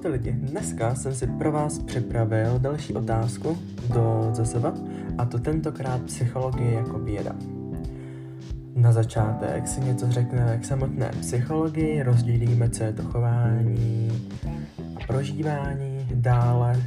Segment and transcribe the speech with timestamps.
[0.00, 3.58] ty lidi, dneska jsem si pro vás připravil další otázku
[3.94, 4.64] do ZSV
[5.18, 7.32] a to tentokrát psychologie jako věda.
[8.74, 14.28] Na začátek si něco řekneme k samotné psychologii, rozdělíme, co je to chování
[14.96, 16.82] a prožívání, dále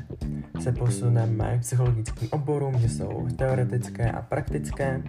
[0.59, 5.03] se posuneme k psychologickým oborům, že jsou teoretické a praktické,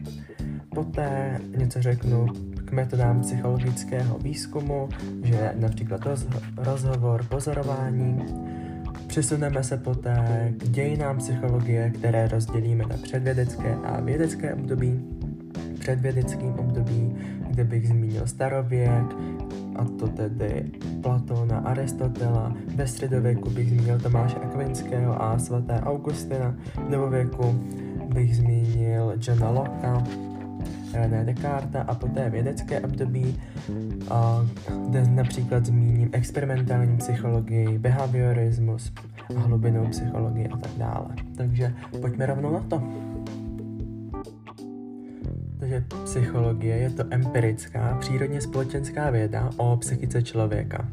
[0.75, 2.27] poté něco řeknu
[2.75, 4.89] metodám psychologického výzkumu,
[5.25, 8.25] že například roz, rozhovor, pozorování.
[9.07, 15.05] Přesuneme se poté k dějinám psychologie, které rozdělíme na předvědecké a vědecké období.
[15.79, 17.17] Předvědeckým období,
[17.51, 19.05] kde bych zmínil starověk,
[19.77, 20.71] a to tedy
[21.03, 26.55] Platona, Aristotela, ve středověku bych zmínil Tomáše Akvinského a svaté Augustina,
[26.87, 27.61] v novověku
[28.15, 29.93] bych zmínil Johna Locke,
[30.95, 33.41] René Descartes a poté vědecké období,
[34.89, 38.93] kde například zmíním experimentální psychologii, behaviorismus
[39.37, 41.09] hlubinou psychologii a tak dále.
[41.37, 42.83] Takže pojďme rovnou na to.
[45.61, 50.89] Takže psychologie je to empirická, přírodně společenská věda o psychice člověka.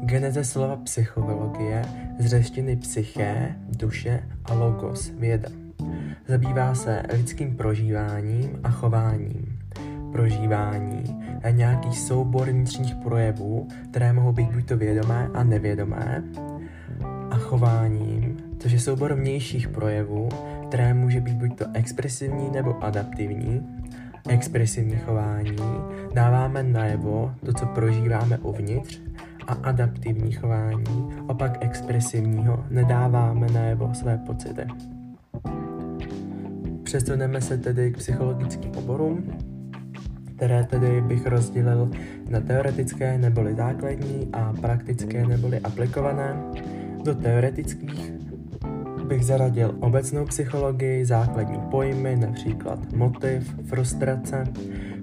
[0.00, 1.82] Geneze slova psychologie
[2.18, 5.65] z řeštiny psyché, duše a logos, věda.
[6.28, 9.58] Zabývá se lidským prožíváním a chováním.
[10.12, 16.24] Prožívání je nějaký soubor vnitřních projevů, které mohou být buď to vědomé a nevědomé,
[17.30, 20.28] a chováním, což je soubor vnějších projevů,
[20.68, 23.66] které může být buď to expresivní nebo adaptivní.
[24.28, 25.56] Expresivní chování
[26.14, 29.00] dáváme najevo to, co prožíváme uvnitř,
[29.46, 34.66] a adaptivní chování, opak expresivního, nedáváme najevo své pocity.
[36.86, 39.24] Přesuneme se tedy k psychologickým oborům,
[40.36, 41.90] které tedy bych rozdělil
[42.28, 46.36] na teoretické neboli základní a praktické neboli aplikované.
[47.04, 48.12] Do teoretických
[49.06, 54.44] bych zaradil obecnou psychologii, základní pojmy, například motiv, frustrace,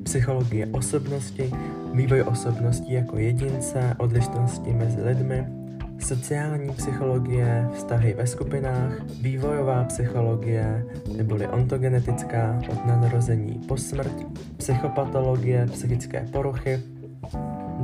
[0.04, 1.52] psychologie osobnosti,
[1.94, 5.63] vývoj osobnosti jako jedince, odlišnosti mezi lidmi,
[6.04, 8.92] sociální psychologie, vztahy ve skupinách,
[9.22, 10.86] vývojová psychologie
[11.18, 14.26] neboli ontogenetická od narození po smrt,
[14.58, 16.80] psychopatologie, psychické poruchy,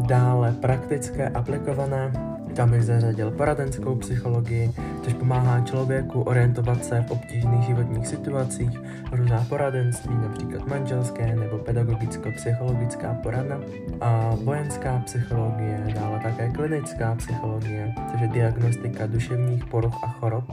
[0.08, 2.12] dále praktické aplikované
[2.60, 4.72] tam bych zařadil poradenskou psychologii,
[5.02, 8.70] což pomáhá člověku orientovat se v obtížných životních situacích,
[9.12, 13.60] různá poradenství, například manželské nebo pedagogicko-psychologická poradna
[14.02, 20.46] a vojenská psychologie, dále také klinická psychologie, což je diagnostika duševních poruch a chorob.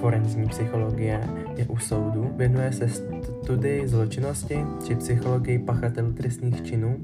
[0.00, 1.20] Forenzní psychologie
[1.56, 6.96] je u soudu, věnuje se studii zločinnosti či psychologii pachatelů trestných činů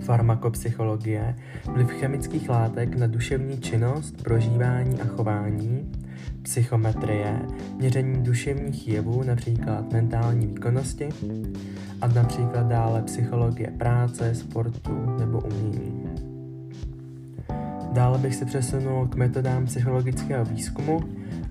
[0.00, 1.36] farmakopsychologie,
[1.72, 5.92] vliv chemických látek na duševní činnost, prožívání a chování,
[6.42, 7.40] psychometrie,
[7.76, 11.08] měření duševních jevů, například mentální výkonnosti,
[12.00, 16.04] a například dále psychologie práce, sportu nebo umění.
[17.92, 21.00] Dále bych se přesunul k metodám psychologického výzkumu,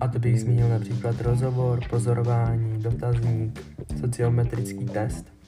[0.02, 3.60] a to bych zmínil například rozhovor, pozorování, dotazník,
[4.00, 5.26] sociometrický test–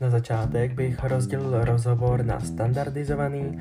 [0.00, 3.60] na začátek bych rozdělil rozhovor na standardizovaný,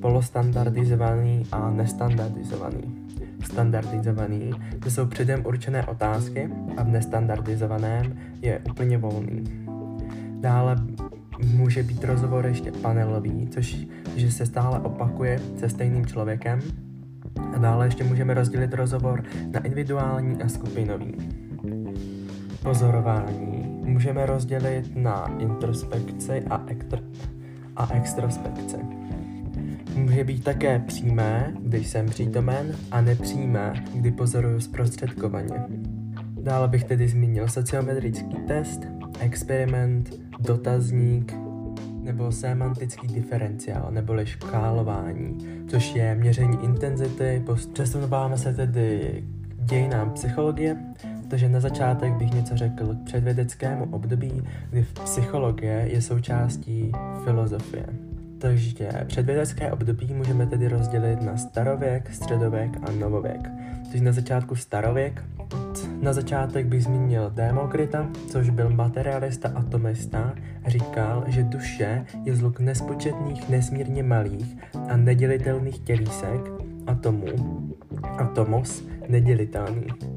[0.00, 3.08] polostandardizovaný a nestandardizovaný.
[3.44, 4.50] Standardizovaný,
[4.82, 9.44] to jsou předem určené otázky a v nestandardizovaném je úplně volný.
[10.40, 10.76] Dále
[11.54, 16.60] může být rozhovor ještě panelový, což že se stále opakuje se stejným člověkem.
[17.54, 21.14] A dále ještě můžeme rozdělit rozhovor na individuální a skupinový.
[22.62, 23.51] Pozorování
[23.82, 27.04] můžeme rozdělit na introspekci a, ektr-
[27.76, 28.76] a extrospekci.
[29.94, 35.66] Může být také přímé, když jsem přítomen, a nepřímé, kdy pozoruju zprostředkovaně.
[36.42, 38.80] Dále bych tedy zmínil sociometrický test,
[39.20, 40.10] experiment,
[40.40, 41.34] dotazník
[42.02, 47.44] nebo semantický diferenciál neboli škálování, což je měření intenzity.
[47.72, 50.76] Přesunováme se tedy k dějinám psychologie,
[51.32, 56.92] takže na začátek bych něco řekl k předvědeckému období, kdy psychologie je součástí
[57.24, 57.86] filozofie.
[58.38, 63.48] Takže předvědecké období můžeme tedy rozdělit na starověk, středověk a novověk.
[63.82, 65.24] Takže na začátku starověk,
[66.02, 70.34] na začátek bych zmínil Demokrita, což byl materialista atomista,
[70.66, 74.56] říkal, že duše je zluk nespočetných, nesmírně malých
[74.88, 76.40] a nedělitelných tělísek,
[76.86, 77.26] atomů,
[78.18, 80.11] atomos, nedělitelný.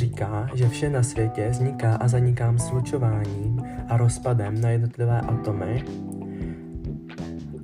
[0.00, 5.84] Říká, že vše na světě vzniká a zaniká slučováním a rozpadem na jednotlivé atomy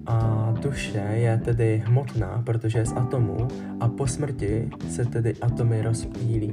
[0.06, 3.49] A duše je tedy hmotná, protože je z atomů
[3.81, 6.53] a po smrti se tedy atomy rozpílí.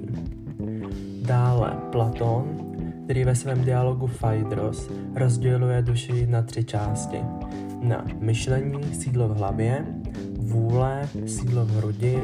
[1.21, 7.17] Dále Platon, který ve svém dialogu Phaedros rozděluje duši na tři části.
[7.81, 9.85] Na myšlení, sídlo v hlavě,
[10.39, 12.19] vůle, sídlo v hrudi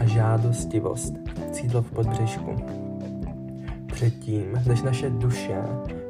[0.00, 1.14] a žádostivost,
[1.52, 2.87] sídlo v podbřešku.
[3.98, 5.62] Předtím, než naše duše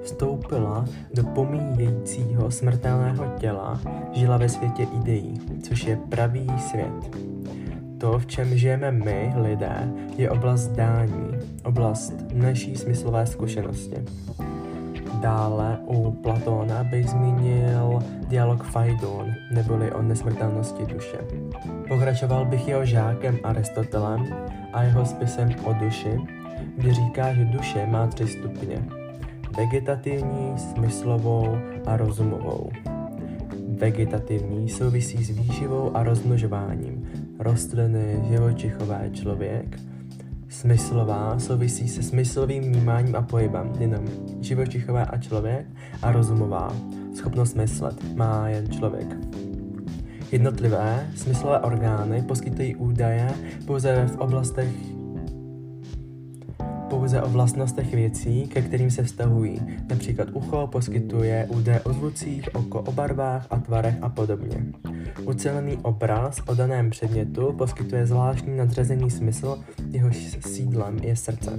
[0.02, 3.80] vstoupila do pomíjejícího smrtelného těla,
[4.12, 7.16] žila ve světě ideí, což je pravý svět.
[7.98, 11.30] To, v čem žijeme my, lidé, je oblast dání,
[11.64, 13.96] oblast naší smyslové zkušenosti.
[15.20, 17.98] Dále u Platóna bych zmínil
[18.28, 21.18] dialog Fajdon, neboli o nesmrtelnosti duše.
[21.88, 24.26] Pokračoval bych jeho žákem Aristotelem
[24.72, 26.37] a jeho spisem o duši,
[26.76, 28.84] kdy říká, že duše má tři stupně.
[29.56, 32.70] Vegetativní, smyslovou a rozumovou.
[33.68, 37.08] Vegetativní souvisí s výživou a rozmnožováním,
[37.38, 39.80] rostliny, živočichové, člověk.
[40.48, 44.04] Smyslová souvisí se smyslovým vnímáním a pohybem, jenom
[44.40, 45.66] živočichové a člověk.
[46.02, 46.72] A rozumová,
[47.14, 49.16] schopnost myslet, má jen člověk.
[50.32, 53.30] Jednotlivé smyslové orgány poskytují údaje
[53.66, 54.68] pouze v oblastech
[57.08, 59.60] pouze o vlastnostech věcí, ke kterým se vztahují.
[59.90, 64.64] Například ucho poskytuje údaje o zvucích, oko o barvách a tvarech a podobně.
[65.24, 69.58] Ucelený obraz o daném předmětu poskytuje zvláštní nadřazený smysl,
[69.90, 71.58] jehož sídlem je srdce.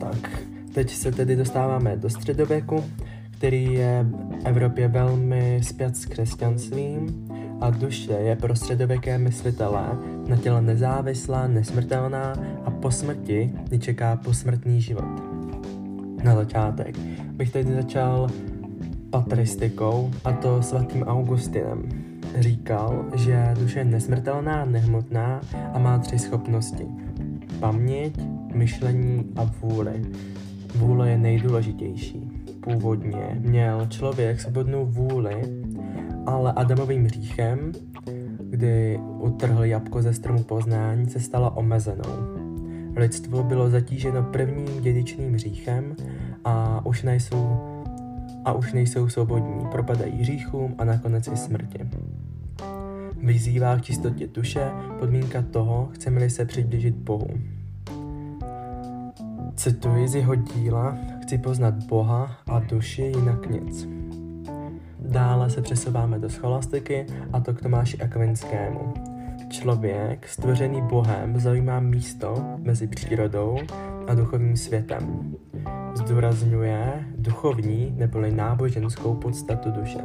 [0.00, 0.42] Tak,
[0.74, 2.84] teď se tedy dostáváme do středověku,
[3.30, 7.28] který je v Evropě velmi zpět s křesťanstvím
[7.60, 12.34] a duše je pro středověké myslitele na těle nezávislá, nesmrtelná
[12.64, 15.22] a po smrti ji čeká posmrtný život.
[16.24, 16.98] Na začátek
[17.32, 18.28] bych teď začal
[19.10, 21.82] patristikou, a to svatým Augustinem.
[22.38, 25.40] Říkal, že duše je nesmrtelná, nehmotná
[25.72, 26.86] a má tři schopnosti.
[27.60, 28.20] Paměť,
[28.54, 30.02] myšlení a vůli.
[30.74, 32.30] Vůle je nejdůležitější.
[32.60, 35.64] Původně měl člověk svobodnou vůli,
[36.26, 37.72] ale Adamovým hříchem,
[38.62, 42.04] kdy utrhl jabko ze stromu poznání, se stala omezenou.
[42.96, 45.96] Lidstvo bylo zatíženo prvním dědičným hříchem
[46.44, 47.60] a už nejsou,
[48.44, 51.78] a už nejsou svobodní, propadají hříchům a nakonec i smrti.
[53.22, 57.28] Vyzývá k čistotě duše podmínka toho, chceme-li se přiblížit Bohu.
[59.54, 64.01] Cituji z jeho díla, chci poznat Boha a duši jinak nic.
[65.12, 68.94] Dále se přesouváme do scholastiky a to k Tomáši Akvinskému.
[69.48, 73.58] Člověk, stvořený Bohem, zaujímá místo mezi přírodou
[74.08, 75.34] a duchovním světem.
[75.94, 79.98] Zdůrazňuje duchovní neboli náboženskou podstatu duše.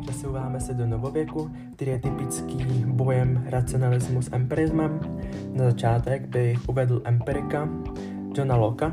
[0.00, 5.00] Přesouváme se do novověku, který je typický bojem racionalismu s empirismem.
[5.52, 7.68] Na začátek bych uvedl empirika
[8.34, 8.92] Johna Locke,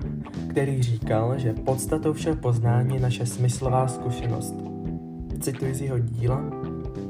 [0.49, 4.55] který říkal, že podstatou všeho poznání je naše smyslová zkušenost.
[5.39, 6.41] Cituji z jeho díla,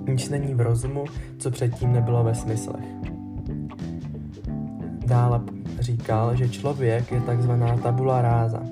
[0.08, 1.06] nic není v rozumu,
[1.38, 2.86] co předtím nebylo ve smyslech.
[5.06, 5.42] Dále
[5.80, 8.64] říkal, že člověk je takzvaná tabula ráza,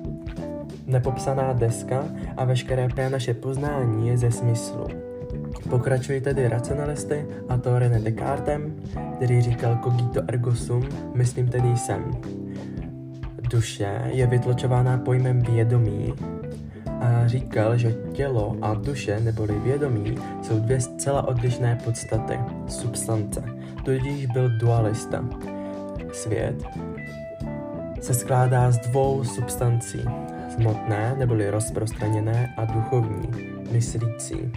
[0.86, 2.04] nepopsaná deska
[2.36, 4.86] a veškeré naše poznání je ze smyslu.
[5.70, 8.74] Pokračují tedy racionalisty a to René Descartem,
[9.16, 10.82] který říkal cogito ergo sum,
[11.14, 12.04] myslím tedy jsem.
[13.50, 16.14] Duše je vytločována pojmem vědomí
[17.00, 22.38] a říkal, že tělo a duše neboli vědomí jsou dvě zcela odlišné podstaty,
[22.68, 23.42] substance.
[23.84, 25.24] Tudíž byl dualista.
[26.12, 26.64] Svět
[28.00, 30.04] se skládá z dvou substancí,
[30.58, 33.30] hmotné neboli rozprostraněné a duchovní,
[33.72, 34.52] myslící.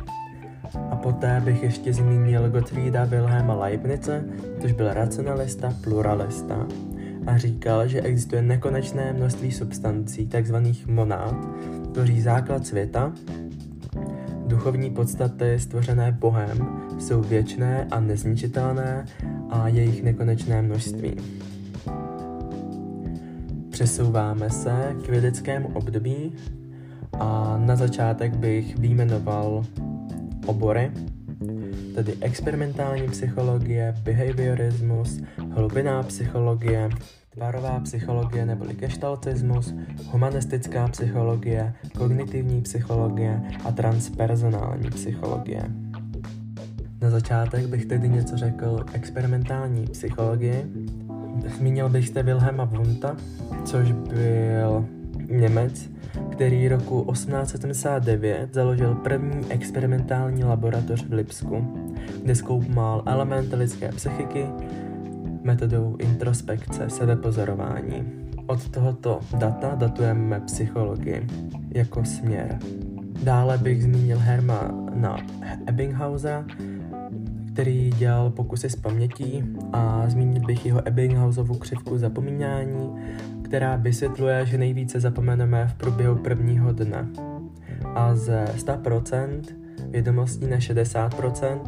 [0.92, 4.24] A poté bych ještě zmínil Gottfrieda Wilhelma Leibnice,
[4.62, 6.68] což byl racionalista, pluralista,
[7.30, 11.36] a říkal, že existuje nekonečné množství substancí, takzvaných monád,
[11.94, 13.14] tvoří základ světa.
[14.48, 16.68] Duchovní podstaty stvořené Bohem
[17.00, 19.06] jsou věčné a nezničitelné
[19.50, 21.16] a jejich nekonečné množství.
[23.70, 26.36] Přesouváme se k vědeckému období
[27.20, 29.66] a na začátek bych vyjmenoval
[30.46, 30.92] obory,
[31.96, 35.22] tedy experimentální psychologie, behaviorismus,
[35.52, 36.90] hlubiná psychologie,
[37.30, 39.74] tvarová psychologie neboli gestaltismus,
[40.12, 45.62] humanistická psychologie, kognitivní psychologie a transpersonální psychologie.
[47.02, 50.66] Na začátek bych tedy něco řekl experimentální psychologii.
[51.58, 53.16] Zmínil bych zde Wilhelma Wundta,
[53.66, 54.86] což byl
[55.30, 55.90] Němec,
[56.32, 61.86] který roku 1879 založil první experimentální laboratoř v Lipsku,
[62.24, 64.46] kde zkoumal elementy lidské psychiky
[65.44, 68.04] metodou introspekce, sebepozorování.
[68.48, 71.28] Od tohoto data datujeme psychologii
[71.72, 72.60] jako směr.
[73.24, 75.18] Dále bych zmínil Hermana
[75.68, 76.46] Ebbinghausera,
[77.54, 79.44] který dělal pokusy s pamětí
[79.74, 82.96] a zmínil bych jeho Ebbinghausovu křivku zapomínání,
[83.42, 87.08] která vysvětluje, že nejvíce zapomeneme v průběhu prvního dne.
[87.96, 89.42] A ze 100%
[89.90, 91.60] vědomostí na 60%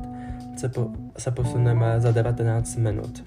[0.57, 0.87] se, po,
[1.17, 3.23] se posuneme za 19 minut.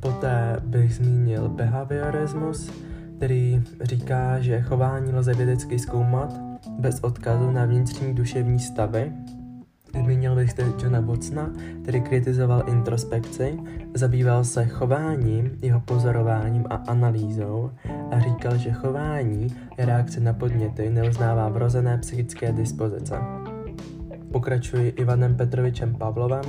[0.00, 2.72] Poté bych zmínil behaviorismus,
[3.16, 6.40] který říká, že chování lze vědecky zkoumat
[6.78, 9.12] bez odkazu na vnitřní duševní stavy.
[10.04, 11.50] Zmínil bych zde Johna Watsona,
[11.82, 13.58] který kritizoval introspekci,
[13.94, 17.70] zabýval se chováním, jeho pozorováním a analýzou
[18.10, 19.46] a říkal, že chování
[19.78, 23.16] je reakce na podněty, neuznává vrozené psychické dispozice.
[24.32, 26.44] Pokračuji Ivanem Petrovičem Pavlovem,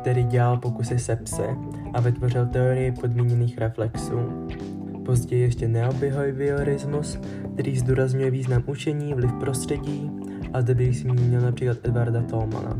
[0.00, 1.56] který dělal pokusy se psy
[1.94, 4.48] a vytvořil teorii podmíněných reflexů.
[5.04, 7.18] Později ještě neobehaviorismus,
[7.54, 10.10] který zdůrazňuje význam učení, vliv prostředí
[10.52, 12.78] a zde bych zmínil například Edvarda Tolmana.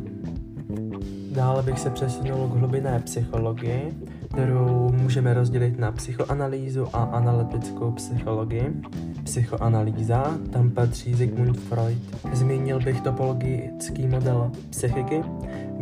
[1.32, 3.94] Dále bych se přesunul k hlubinné psychologii,
[4.32, 8.82] kterou můžeme rozdělit na psychoanalýzu a analytickou psychologii.
[9.24, 11.98] Psychoanalýza, tam patří Sigmund Freud.
[12.32, 15.22] Zmínil bych topologický model psychiky,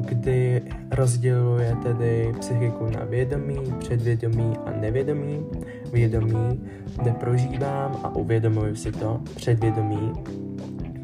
[0.06, 5.46] kdy rozděluje tedy psychiku na vědomí, předvědomí a nevědomí.
[5.92, 6.60] Vědomí,
[7.02, 10.12] kde prožívám a uvědomuji si to, předvědomí,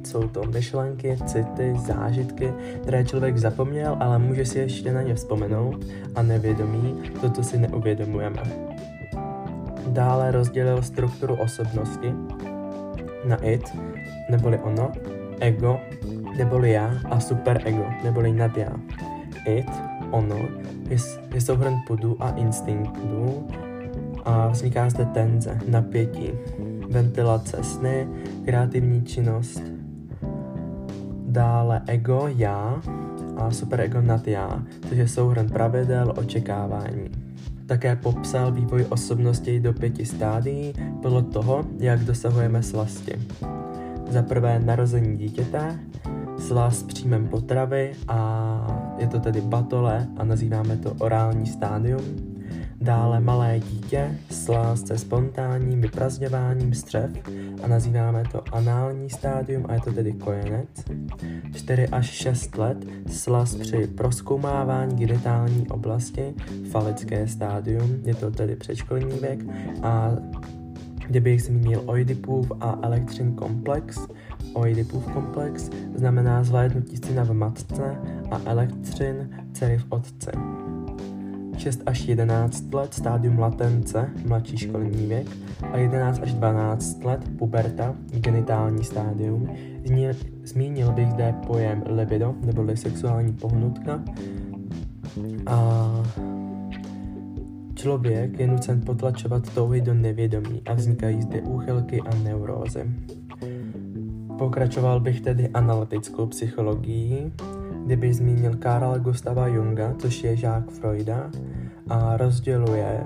[0.05, 5.87] jsou to myšlenky, city, zážitky, které člověk zapomněl, ale může si ještě na ně vzpomenout
[6.15, 8.43] a nevědomí, toto si neuvědomujeme.
[9.87, 12.15] Dále rozdělil strukturu osobnosti
[13.25, 13.63] na it,
[14.31, 14.93] neboli ono,
[15.41, 15.81] ego,
[16.37, 18.73] neboli já a superego, neboli nad já.
[19.47, 19.71] It,
[20.11, 20.39] ono,
[20.89, 20.97] je,
[21.35, 23.47] je souhrn pudu a instinktů
[24.25, 26.31] a vzniká zde tenze, napětí,
[26.91, 28.09] ventilace, sny,
[28.45, 29.63] kreativní činnost,
[31.27, 32.83] dále ego, já
[33.37, 37.11] a superego nad já, což je souhrn pravidel očekávání.
[37.67, 43.13] Také popsal vývoj osobnosti do pěti stádií podle toho, jak dosahujeme slasti.
[44.11, 45.79] Za prvé narození dítěte,
[46.47, 52.03] slast příjmem potravy a je to tedy batole a nazýváme to orální stádium.
[52.81, 57.11] Dále malé dítě, slast se spontánním vyprazňováním střev
[57.63, 60.69] a nazýváme to anální stádium a je to tedy kojenec.
[61.55, 66.35] 4 až 6 let slast při proskoumávání genitální oblasti,
[66.71, 69.41] falické stádium, je to tedy předškolní věk
[69.83, 70.11] a
[71.07, 73.99] kdybych zmínil Oidipův a elektřin komplex,
[74.55, 77.97] Oidipův komplex znamená zhlédnutí syna v matce
[78.31, 80.31] a elektřin dcery v otci.
[81.57, 85.27] 6 až 11 let stádium latence, mladší školní věk,
[85.73, 89.49] a 11 až 12 let puberta, genitální stádium.
[90.45, 94.03] Zmínil bych zde pojem libido, neboli sexuální pohnutka.
[95.47, 95.89] A
[97.75, 102.91] člověk je nucen potlačovat touhy do nevědomí a vznikají zde úchylky a neurózy.
[104.39, 107.33] Pokračoval bych tedy analytickou psychologií,
[107.85, 111.31] kdyby zmínil Karla Gustava Junga, což je žák Freuda,
[111.89, 113.05] a rozděluje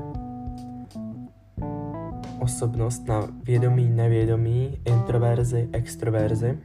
[2.41, 6.59] osobnost na vědomí, nevědomí, introverzi, extroverzi.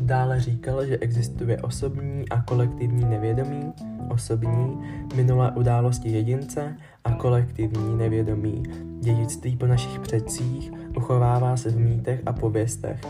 [0.00, 3.72] Dále říkal, že existuje osobní a kolektivní nevědomí,
[4.08, 4.78] osobní,
[5.14, 8.62] minulé události jedince a kolektivní nevědomí.
[9.00, 13.00] Dědictví po našich předcích uchovává se v mýtech a pověstech,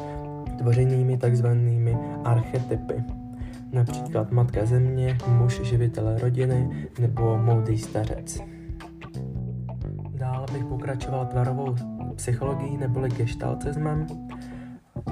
[0.58, 3.04] tvořenými takzvanými archetypy
[3.72, 8.40] například matka země, muž živitel rodiny nebo moudrý stařec.
[10.14, 11.74] Dále bych pokračoval tvarovou
[12.14, 14.06] psychologií neboli gestalcismem.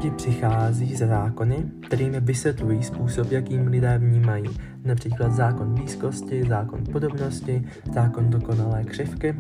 [0.00, 4.45] Ti přichází ze zákony, kterými vysvětlují způsob, jakým lidé vnímají,
[4.85, 9.37] například zákon blízkosti, zákon podobnosti, zákon dokonalé křivky.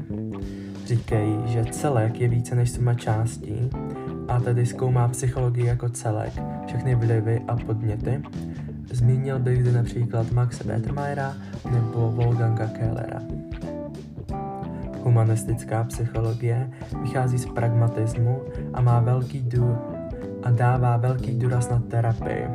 [0.84, 3.70] Říkají, že celek je více než suma částí
[4.40, 6.32] tedy zkoumá psychologii jako celek,
[6.66, 8.22] všechny vlivy a podněty,
[8.90, 11.34] Zmínil bych zde například Maxe Bettermajera
[11.70, 13.20] nebo Wolfganga Kellera.
[15.02, 16.70] Humanistická psychologie
[17.02, 18.42] vychází z pragmatismu
[18.74, 19.78] a má velký důr
[20.42, 22.46] a dává velký důraz na terapii.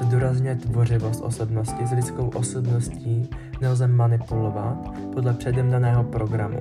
[0.00, 6.58] Zdůrazňuje tvořivost osobnosti s lidskou osobností nelze manipulovat podle předem daného programu.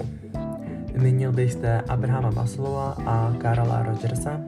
[1.00, 4.42] Zmínil bych zde Abrahama Maslowa a Karla Rogersa.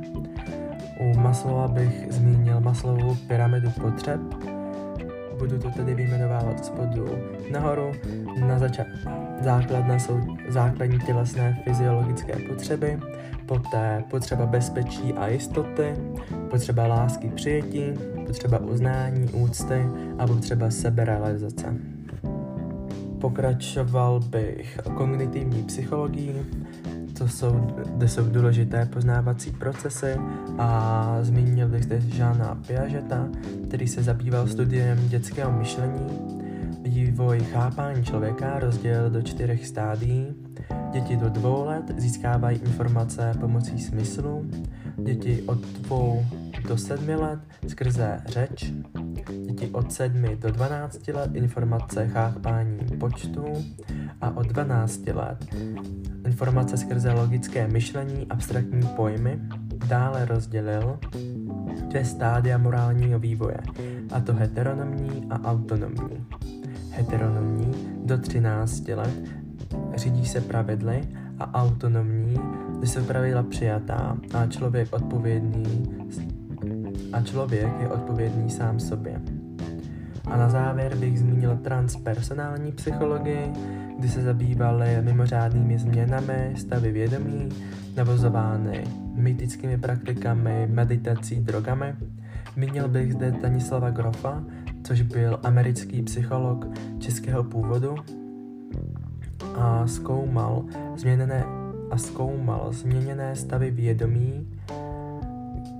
[0.99, 4.21] U Maslova bych zmínil Maslovu pyramidu potřeb.
[5.39, 7.07] Budu to tedy vyjmenovávat spodu
[7.51, 7.91] nahoru.
[8.47, 9.09] Na začátku
[9.41, 12.99] základna jsou základní tělesné fyziologické potřeby,
[13.45, 15.93] poté potřeba bezpečí a jistoty,
[16.49, 17.83] potřeba lásky přijetí,
[18.27, 19.85] potřeba uznání, úcty
[20.19, 21.75] a potřeba seberealizace.
[23.21, 26.45] Pokračoval bych kognitivní psychologii,
[27.17, 30.15] to jsou, kde jsou důležité poznávací procesy
[30.57, 33.27] a zmínil bych zde Žána Piageta,
[33.67, 36.07] který se zabýval studiem dětského myšlení.
[36.83, 40.35] Vývoj chápání člověka rozdělil do čtyřech stádií.
[40.91, 44.49] Děti do dvou let získávají informace pomocí smyslu,
[44.97, 46.25] děti od dvou
[46.67, 48.73] do sedmi let skrze řeč,
[49.45, 53.45] děti od 7 do 12 let informace chápání počtu
[54.21, 55.55] a od 12 let
[56.25, 59.39] informace skrze logické myšlení, abstraktní pojmy,
[59.87, 60.99] dále rozdělil
[61.89, 63.57] dvě stádia morálního vývoje,
[64.13, 66.25] a to heteronomní a autonomní.
[66.91, 67.71] Heteronomní
[68.05, 69.21] do 13 let
[69.95, 71.01] řídí se pravidly
[71.39, 72.39] a autonomní,
[72.77, 75.97] kdy jsou pravidla přijatá a člověk odpovědný
[77.13, 79.21] a člověk je odpovědný sám sobě.
[80.25, 83.53] A na závěr bych zmínil transpersonální psychologii,
[83.99, 87.49] kdy se zabývaly mimořádnými změnami stavy vědomí,
[87.97, 91.95] navozovány mytickými praktikami, meditací, drogami.
[92.53, 94.43] Zmínil bych zde Tanislava Grofa,
[94.83, 96.67] což byl americký psycholog
[96.99, 97.95] českého původu
[99.55, 100.65] a zkoumal
[100.95, 101.45] změněné
[101.91, 104.47] a zkoumal změněné stavy vědomí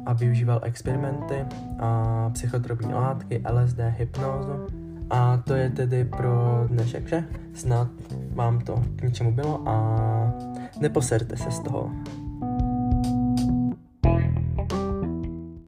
[0.06, 1.46] a využíval experimenty
[1.80, 4.68] a psychotropní látky, LSD, hypnózu.
[5.10, 7.24] A to je tedy pro dnešek vše.
[7.54, 7.88] Snad
[8.34, 9.98] vám to k něčemu bylo a
[10.80, 11.92] neposerte se z toho.